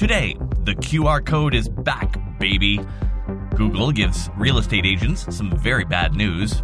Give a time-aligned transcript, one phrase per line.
[0.00, 2.80] Today, the QR code is back, baby.
[3.54, 6.62] Google gives real estate agents some very bad news.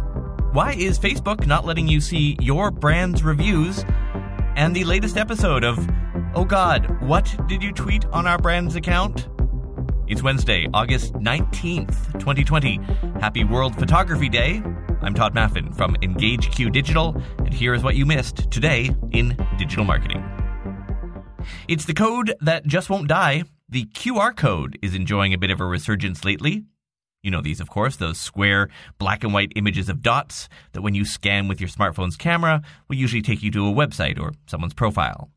[0.53, 3.85] Why is Facebook not letting you see your brand's reviews?
[4.55, 5.77] And the latest episode of
[6.33, 9.27] Oh God, what did you tweet on our brand's account?
[10.07, 12.79] It's Wednesday, August 19th, 2020.
[13.21, 14.63] Happy World Photography Day.
[15.03, 19.85] I'm Tod Maffin from EngageQ Digital, and here is what you missed today in digital
[19.85, 20.23] marketing.
[21.67, 23.43] It's the code that just won't die.
[23.69, 26.63] The QR code is enjoying a bit of a resurgence lately.
[27.23, 28.69] You know these, of course, those square
[28.99, 32.95] black and white images of dots that when you scan with your smartphone's camera will
[32.95, 35.29] usually take you to a website or someone's profile.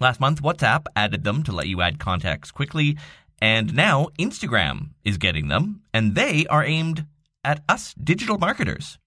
[0.00, 2.96] Last month, WhatsApp added them to let you add contacts quickly,
[3.40, 7.06] and now Instagram is getting them, and they are aimed
[7.44, 8.98] at us digital marketers.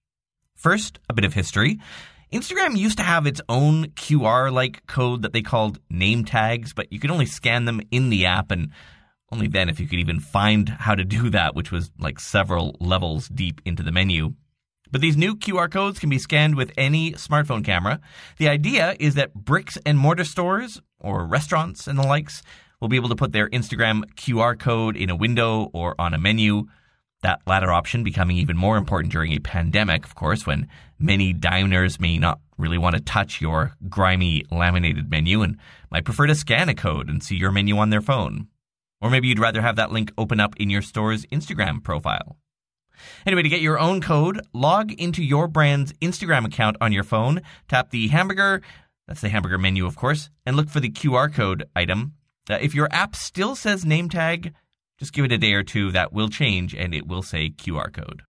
[0.54, 1.80] First, a bit of history.
[2.34, 6.92] Instagram used to have its own QR like code that they called name tags, but
[6.92, 8.70] you could only scan them in the app and
[9.30, 12.76] only then if you could even find how to do that, which was like several
[12.80, 14.34] levels deep into the menu.
[14.90, 18.00] But these new QR codes can be scanned with any smartphone camera.
[18.38, 22.42] The idea is that bricks and mortar stores or restaurants and the likes
[22.80, 26.18] will be able to put their Instagram QR code in a window or on a
[26.18, 26.66] menu.
[27.24, 31.98] That latter option becoming even more important during a pandemic, of course, when many diners
[31.98, 35.56] may not really want to touch your grimy laminated menu and
[35.90, 38.48] might prefer to scan a code and see your menu on their phone.
[39.00, 42.36] Or maybe you'd rather have that link open up in your store's Instagram profile.
[43.24, 47.40] Anyway, to get your own code, log into your brand's Instagram account on your phone,
[47.68, 48.60] tap the hamburger,
[49.08, 52.16] that's the hamburger menu, of course, and look for the QR code item.
[52.50, 54.52] Uh, if your app still says name tag,
[54.98, 57.92] just give it a day or two, that will change and it will say QR
[57.92, 58.22] code.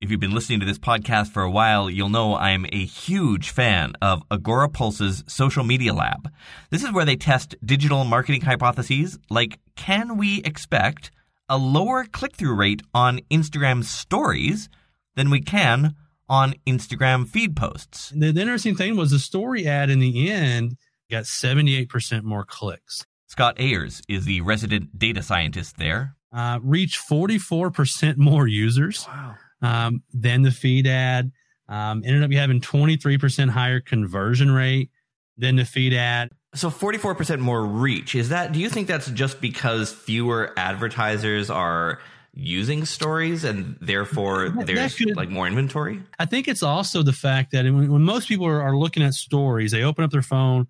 [0.00, 3.50] If you've been listening to this podcast for a while, you'll know I'm a huge
[3.50, 6.32] fan of Agorapulse's social media lab.
[6.70, 11.12] This is where they test digital marketing hypotheses like can we expect
[11.48, 14.68] a lower click through rate on Instagram stories
[15.14, 15.94] than we can
[16.28, 18.12] on Instagram feed posts?
[18.16, 20.76] The, interesting thing was the story ad in the end
[21.10, 23.06] got 78% more clicks.
[23.28, 26.16] Scott Ayres is the resident data scientist there.
[26.32, 29.06] Uh, reached 44% more users.
[29.06, 31.32] Wow um, than the feed ad.
[31.68, 34.90] Um, ended up having 23% higher conversion rate
[35.36, 36.30] than the feed ad.
[36.54, 38.16] So 44% more reach.
[38.16, 42.00] Is that, do you think that's just because fewer advertisers are
[42.32, 46.02] using stories and therefore there's could, like more inventory?
[46.18, 49.14] I think it's also the fact that when, when most people are, are, looking at
[49.14, 50.66] stories, they open up their phone,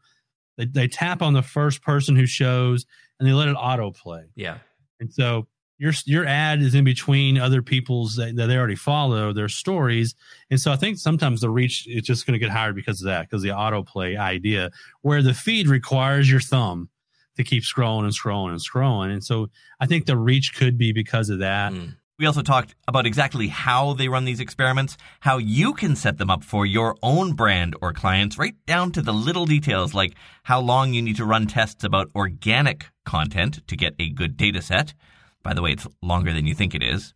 [0.56, 2.86] they, they tap on the first person who shows
[3.18, 4.24] and they let it autoplay.
[4.34, 4.58] Yeah.
[5.00, 5.46] And so
[5.80, 10.14] your your ad is in between other people's that, that they already follow their stories,
[10.50, 13.06] and so I think sometimes the reach is just going to get higher because of
[13.06, 16.90] that, because the autoplay idea, where the feed requires your thumb
[17.38, 19.48] to keep scrolling and scrolling and scrolling, and so
[19.80, 21.72] I think the reach could be because of that.
[21.72, 21.96] Mm.
[22.20, 26.30] We also talked about exactly how they run these experiments, how you can set them
[26.30, 30.14] up for your own brand or clients, right down to the little details like
[30.44, 34.62] how long you need to run tests about organic content to get a good data
[34.62, 34.94] set
[35.42, 37.14] by the way, it's longer than you think it is.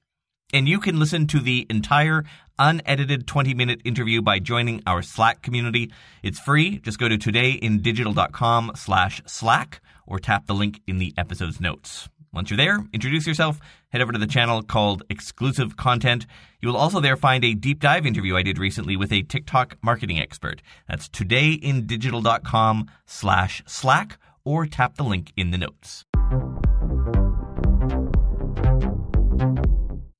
[0.52, 2.24] And you can listen to the entire
[2.58, 5.90] unedited 20 minute interview by joining our Slack community.
[6.22, 6.78] It's free.
[6.78, 12.08] Just go to todayindigital.com slash Slack or tap the link in the episode's notes.
[12.34, 16.26] Once you're there, introduce yourself, head over to the channel called Exclusive Content.
[16.60, 19.76] You will also there find a deep dive interview I did recently with a TikTok
[19.82, 20.60] marketing expert.
[20.88, 26.04] That's todayindigital.com slash Slack or tap the link in the notes.
[26.16, 26.20] A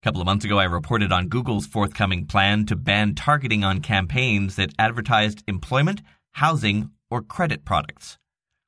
[0.04, 4.54] couple of months ago, I reported on Google's forthcoming plan to ban targeting on campaigns
[4.54, 6.00] that advertised employment,
[6.32, 8.18] housing, or credit products.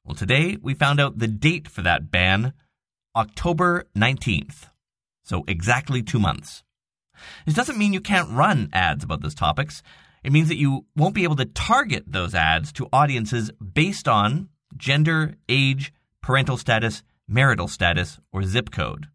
[0.04, 2.52] Well, today we found out the date for that ban
[3.16, 4.68] October 19th.
[5.24, 6.62] So exactly two months.
[7.46, 9.82] This doesn't mean you can't run ads about those topics.
[10.22, 14.48] It means that you won't be able to target those ads to audiences based on
[14.76, 15.92] gender, age,
[16.22, 19.06] parental status, marital status, or zip code.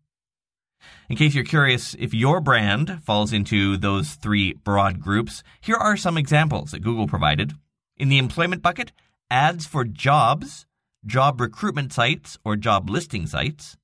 [1.09, 5.97] In case you're curious if your brand falls into those three broad groups, here are
[5.97, 7.53] some examples that Google provided.
[7.97, 8.91] In the employment bucket,
[9.29, 10.65] ads for jobs,
[11.05, 13.77] job recruitment sites, or job listing sites.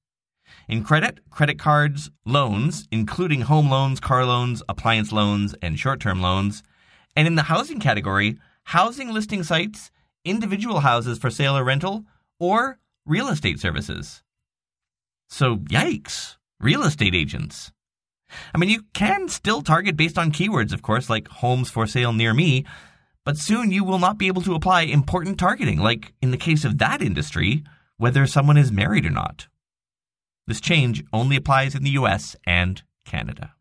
[0.68, 6.22] In credit, credit cards, loans, including home loans, car loans, appliance loans, and short term
[6.22, 6.62] loans.
[7.16, 9.92] And in the housing category, housing listing sites,
[10.26, 12.04] individual houses for sale or rental,
[12.40, 14.24] or real estate services.
[15.30, 17.72] So, yikes real estate agents.
[18.54, 22.12] I mean, you can still target based on keywords, of course, like homes for sale
[22.12, 22.66] near me,
[23.24, 26.64] But soon you will not be able to apply important targeting, like in the case
[26.64, 27.62] of that industry,
[27.98, 29.50] whether someone is married or not.
[30.48, 33.54] This change only applies in the US and Canada.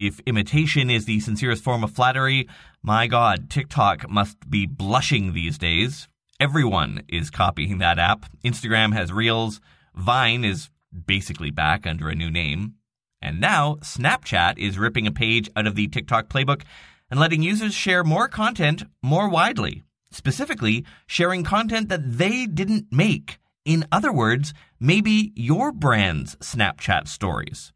[0.00, 2.48] If imitation is the sincerest form of flattery,
[2.82, 6.08] my god, TikTok must be blushing these days.
[6.40, 8.26] Everyone is copying that app.
[8.44, 9.60] Instagram has Reels.
[9.94, 10.68] Vine is
[11.06, 12.74] basically back under a new name.
[13.22, 16.62] And now Snapchat is ripping a page out of the TikTok playbook
[17.08, 19.84] and letting users share more content more widely.
[20.14, 23.38] Specifically, sharing content that they didn't make.
[23.64, 27.72] In other words, maybe your brand's Snapchat stories.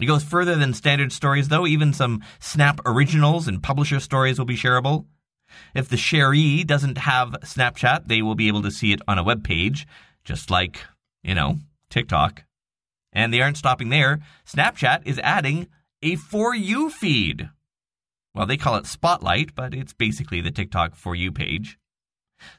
[0.00, 1.68] It goes further than standard stories, though.
[1.68, 5.04] Even some Snap originals and publisher stories will be shareable.
[5.72, 9.24] If the sharee doesn't have Snapchat, they will be able to see it on a
[9.24, 9.86] web page,
[10.24, 10.84] just like,
[11.22, 11.58] you know,
[11.88, 12.44] TikTok.
[13.12, 14.18] And they aren't stopping there.
[14.44, 15.68] Snapchat is adding
[16.02, 17.48] a For You feed.
[18.34, 21.78] Well, they call it Spotlight, but it's basically the TikTok For You page.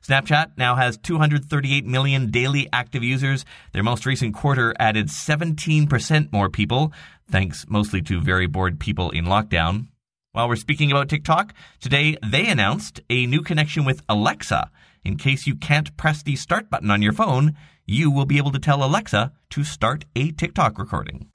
[0.05, 3.45] Snapchat now has 238 million daily active users.
[3.71, 6.93] Their most recent quarter added 17% more people,
[7.29, 9.87] thanks mostly to very bored people in lockdown.
[10.33, 14.69] While we're speaking about TikTok, today they announced a new connection with Alexa.
[15.03, 18.51] In case you can't press the start button on your phone, you will be able
[18.51, 21.30] to tell Alexa to start a TikTok recording.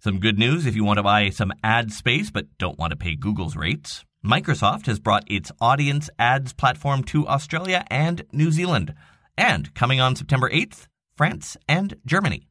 [0.00, 2.96] Some good news if you want to buy some ad space but don't want to
[2.96, 4.04] pay Google's rates.
[4.24, 8.94] Microsoft has brought its audience ads platform to Australia and New Zealand.
[9.36, 10.86] And coming on September 8th,
[11.16, 12.46] France and Germany.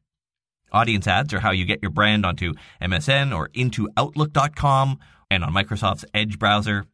[0.72, 2.52] Audience ads are how you get your brand onto
[2.82, 4.98] MSN or into Outlook.com
[5.30, 6.84] and on Microsoft's Edge browser.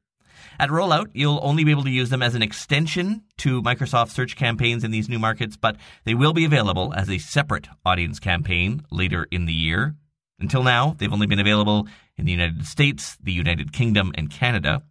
[0.60, 4.36] At rollout, you'll only be able to use them as an extension to Microsoft search
[4.36, 8.82] campaigns in these new markets, but they will be available as a separate audience campaign
[8.92, 9.96] later in the year.
[10.38, 11.86] Until now, they've only been available
[12.16, 14.82] in the United States, the United Kingdom, and Canada.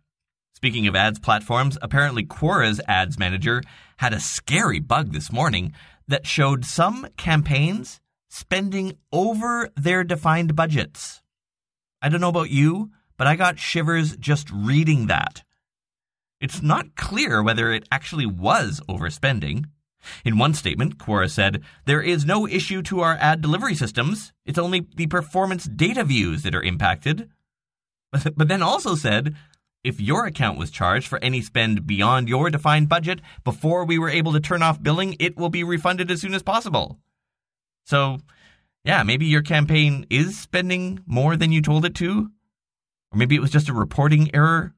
[0.56, 3.62] Speaking of ads platforms, apparently Quora's ads manager
[3.98, 5.74] had a scary bug this morning
[6.08, 8.00] that showed some campaigns
[8.30, 11.22] spending over their defined budgets.
[12.02, 15.44] I don't know about you, but I got shivers just reading that.
[16.42, 19.66] It's not clear whether it actually was overspending.
[20.26, 24.34] In one statement, Quora said, There is no issue to our ad delivery systems.
[24.46, 27.30] It's only the performance data views that are impacted.
[28.12, 29.36] But then also said,
[29.84, 34.10] if your account was charged for any spend beyond your defined budget before we were
[34.10, 37.00] able to turn off billing, it will be refunded as soon as possible.
[37.86, 38.20] So,
[38.86, 42.32] yeah, maybe your campaign is spending more than you told it to.
[43.12, 44.74] Or maybe it was just a reporting error.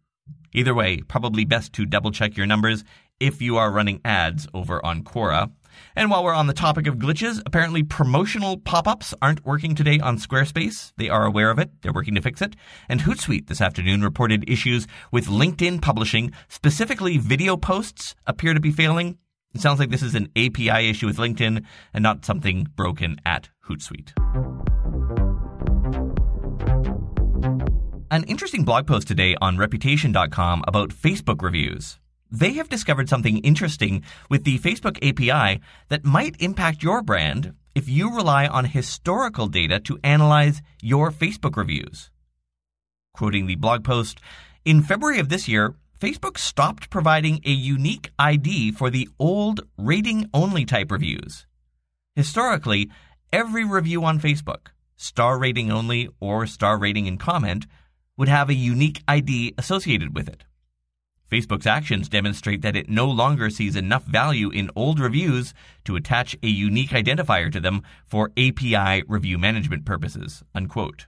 [0.54, 2.84] Either way, probably best to double check your numbers
[3.20, 5.52] if you are running ads over on Quora.
[5.96, 10.18] And while we're on the topic of glitches, apparently promotional pop-ups aren't working today on
[10.18, 10.94] Squarespace.
[10.98, 11.70] They are aware of it.
[11.82, 12.56] They're working to fix it.
[12.90, 16.32] And Hootsuite this afternoon reported issues with LinkedIn publishing.
[16.48, 19.18] Specifically, video posts appear to be failing.
[19.54, 21.64] It sounds like this is an API issue with LinkedIn
[21.94, 24.12] and not something broken at Hootsuite.
[28.12, 32.00] An interesting blog post today on reputation.com about Facebook reviews
[32.40, 37.88] they have discovered something interesting with the Facebook API that might impact your brand if
[37.88, 42.12] you rely on historical data to analyze your Facebook reviews.
[43.14, 44.20] Quoting the blog post,
[44.66, 50.30] in February of this year, Facebook stopped providing a unique ID for the old rating
[50.34, 51.46] only type reviews.
[52.16, 52.90] Historically,
[53.32, 54.68] every review on Facebook,
[54.98, 57.66] star rating only or star rating and comment,
[58.18, 60.44] would have a unique ID associated with it.
[61.36, 66.34] Facebook's actions demonstrate that it no longer sees enough value in old reviews to attach
[66.42, 70.44] a unique identifier to them for API review management purposes.
[70.54, 71.08] Unquote.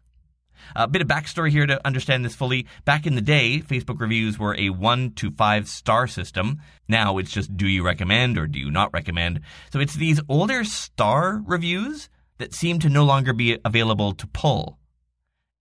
[0.75, 2.67] A bit of backstory here to understand this fully.
[2.83, 6.59] Back in the day, Facebook reviews were a one to five star system.
[6.89, 9.39] Now it's just do you recommend or do you not recommend.
[9.71, 14.77] So it's these older star reviews that seem to no longer be available to pull.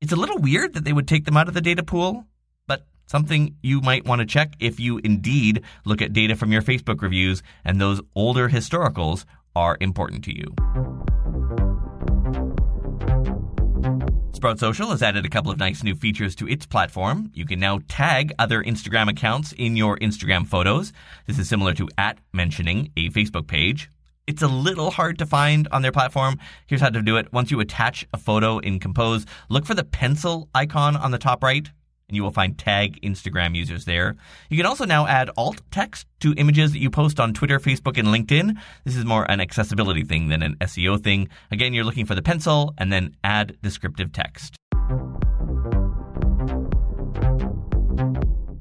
[0.01, 2.27] It's a little weird that they would take them out of the data pool,
[3.07, 7.01] Something you might want to check if you indeed look at data from your Facebook
[7.03, 10.55] reviews and those older historicals are important to you.
[14.33, 17.31] Sprout Social has added a couple of nice new features to its platform.
[17.33, 20.93] You can now tag other Instagram accounts in your Instagram photos.
[21.27, 23.89] This is similar to at mentioning a Facebook page.
[24.27, 26.39] It's a little hard to find on their platform.
[26.67, 27.33] Here's how to do it.
[27.33, 31.43] Once you attach a photo in Compose, look for the pencil icon on the top
[31.43, 31.71] right
[32.09, 34.17] and you will find tag Instagram users there.
[34.49, 37.99] You can also now add alt text to images that you post on Twitter, Facebook,
[37.99, 38.57] and LinkedIn.
[38.85, 41.29] This is more an accessibility thing than an SEO thing.
[41.51, 44.57] Again, you're looking for the pencil and then add descriptive text.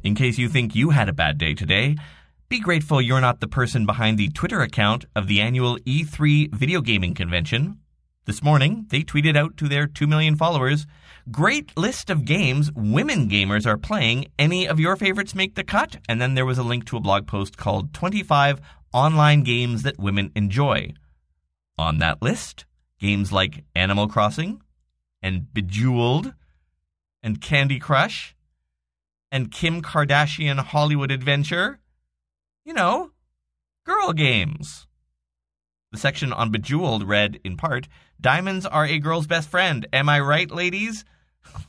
[0.03, 1.95] In case you think you had a bad day today,
[2.49, 6.81] be grateful you're not the person behind the Twitter account of the annual E3 video
[6.81, 7.79] gaming convention.
[8.25, 10.87] This morning, they tweeted out to their 2 million followers
[11.29, 14.25] Great list of games women gamers are playing.
[14.39, 15.97] Any of your favorites make the cut?
[16.09, 18.61] And then there was a link to a blog post called 25
[18.93, 20.93] Online Games That Women Enjoy.
[21.77, 22.65] On that list,
[22.99, 24.59] games like Animal Crossing
[25.21, 26.33] and Bejeweled
[27.21, 28.35] and Candy Crush
[29.31, 31.79] and Kim Kardashian Hollywood Adventure.
[32.63, 33.11] You know,
[33.85, 34.84] girl games.
[35.95, 37.87] The section on Bejeweled read, in part,
[38.19, 39.87] Diamonds are a girl's best friend.
[39.93, 41.05] Am I right, ladies?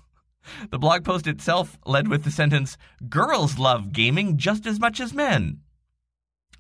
[0.71, 2.77] the blog post itself led with the sentence
[3.09, 5.61] Girls love gaming just as much as men.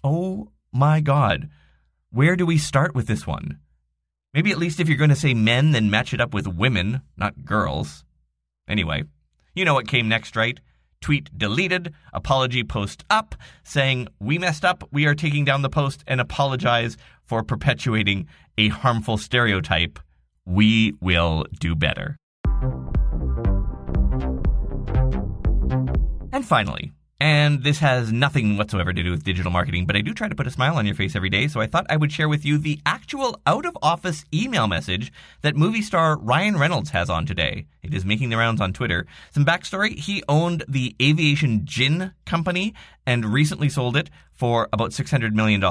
[0.05, 1.51] Oh my god.
[2.11, 3.59] Where do we start with this one?
[4.33, 7.01] Maybe at least if you're going to say men, then match it up with women,
[7.17, 8.05] not girls.
[8.69, 9.03] Anyway,
[9.57, 10.61] you know what came next, right?
[11.01, 16.03] Tweet deleted, apology post up, saying, We messed up, we are taking down the post
[16.07, 19.99] and apologize for perpetuating a harmful stereotype.
[20.45, 22.17] We will do better.
[26.33, 30.13] And finally, and this has nothing whatsoever to do with digital marketing, but I do
[30.13, 32.13] try to put a smile on your face every day, so I thought I would
[32.13, 36.91] share with you the actual out of office email message that movie star Ryan Reynolds
[36.91, 37.67] has on today.
[37.83, 39.07] It is making the rounds on Twitter.
[39.31, 42.75] Some backstory he owned the aviation gin company
[43.07, 45.63] and recently sold it for about $600 million.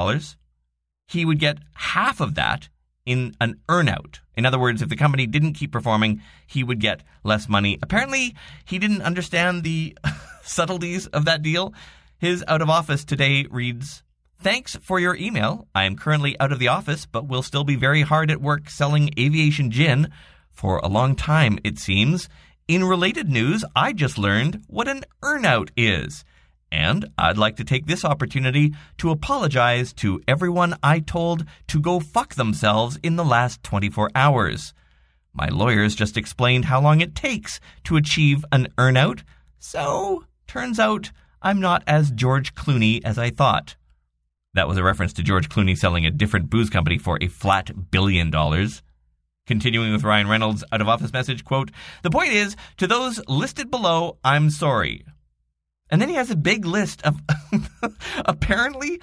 [1.08, 2.70] He would get half of that
[3.06, 4.20] in an earnout.
[4.36, 7.78] In other words, if the company didn't keep performing, he would get less money.
[7.82, 8.36] Apparently,
[8.66, 9.98] he didn't understand the
[10.44, 11.74] subtleties of that deal.
[12.18, 14.04] His out of office today reads
[14.40, 15.68] Thanks for your email.
[15.74, 18.70] I am currently out of the office, but will still be very hard at work
[18.70, 20.12] selling aviation gin
[20.52, 22.30] for a long time, it seems.
[22.68, 26.26] In related news, I just learned what an earnout is.
[26.72, 32.00] And I'd like to take this opportunity to apologize to everyone I told to go
[32.00, 34.74] fuck themselves in the last 24 hours.
[35.34, 39.24] My lawyers just explained how long it takes to achieve an earnout,
[39.60, 43.76] so turns out I'm not as George Clooney as I thought.
[44.54, 47.92] That was a reference to George Clooney selling a different booze company for a flat
[47.92, 48.82] billion dollars.
[49.46, 51.70] Continuing with Ryan Reynolds' out of office message, quote,
[52.02, 55.06] The point is, to those listed below, I'm sorry.
[55.90, 57.22] And then he has a big list of
[58.26, 59.00] apparently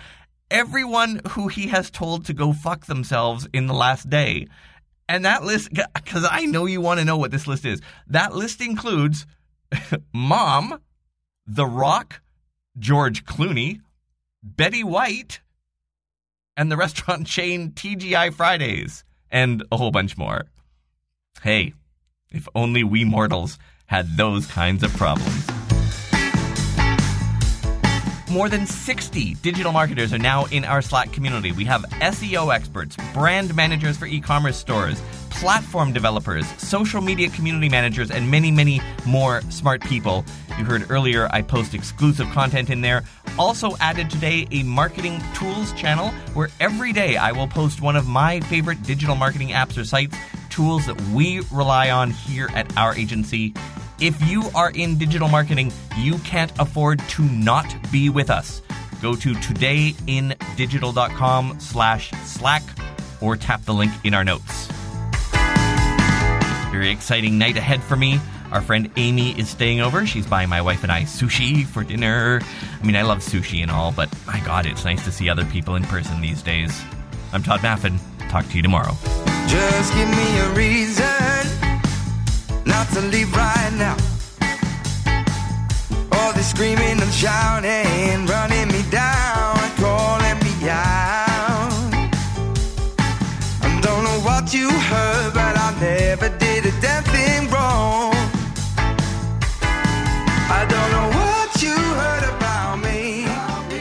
[0.51, 4.49] everyone who he has told to go fuck themselves in the last day.
[5.09, 8.35] And that list, because I know you want to know what this list is, that
[8.35, 9.27] list includes
[10.13, 10.81] Mom,
[11.47, 12.21] The Rock,
[12.79, 13.81] George Clooney,
[14.43, 15.41] Betty White,
[16.57, 20.47] and the restaurant chain TGI Fridays, and a whole bunch more.
[21.43, 21.75] Hey,
[22.31, 25.52] if only we mortals had those kinds of problems.
[28.31, 31.53] More than 60 digital marketers are now in our Slack community.
[31.53, 37.69] We have SEO experts, brand managers for e commerce stores, platform developers, social media community
[37.69, 40.25] managers, and many, many more smart people.
[40.59, 43.05] You heard earlier I post exclusive content in there.
[43.39, 48.07] Also added today a marketing tools channel where every day I will post one of
[48.07, 50.17] my favorite digital marketing apps or sites,
[50.49, 53.55] tools that we rely on here at our agency.
[54.03, 58.61] If you are in digital marketing, you can't afford to not be with us.
[59.01, 62.65] Go to todayindigital.com slash slack
[63.21, 64.67] or tap the link in our notes.
[66.73, 68.19] Very exciting night ahead for me.
[68.51, 70.05] Our friend Amy is staying over.
[70.05, 72.41] She's buying my wife and I sushi for dinner.
[72.81, 75.45] I mean, I love sushi and all, but my God, it's nice to see other
[75.45, 76.83] people in person these days.
[77.33, 78.01] I'm Tod Maffin.
[78.29, 78.97] Talk to you tomorrow.
[79.47, 81.07] Just give me a reason
[82.67, 83.62] not to leave right
[86.63, 91.91] screaming and shouting, running me down, calling me out.
[93.61, 98.13] I don't know what you heard, but I never did a damn thing wrong.
[100.59, 103.25] I don't know what you heard about me,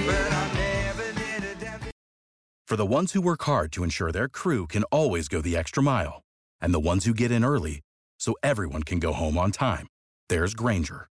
[0.07, 1.91] but I never did a damn thing.
[2.65, 5.83] For the ones who work hard to ensure their crew can always go the extra
[5.83, 6.23] mile,
[6.59, 7.81] and the ones who get in early
[8.17, 9.85] so everyone can go home on time,
[10.29, 11.10] there's Grainger,